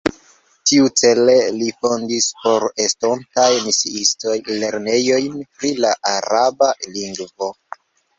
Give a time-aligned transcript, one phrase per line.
[0.69, 7.51] Tiucele li fondis por estontaj misiistoj lernejojn pri la araba lingvo.